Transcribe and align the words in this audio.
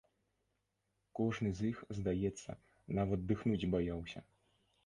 Кожны 1.19 1.51
з 1.59 1.69
іх, 1.73 1.77
здаецца, 1.99 2.51
нават 3.01 3.19
дыхнуць 3.33 3.69
баяўся. 3.77 4.19